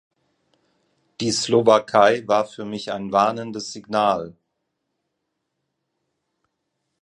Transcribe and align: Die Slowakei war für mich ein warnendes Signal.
Die 1.19 1.31
Slowakei 1.31 2.27
war 2.27 2.47
für 2.47 2.65
mich 2.65 2.91
ein 2.91 3.11
warnendes 3.11 3.71
Signal. 3.71 4.35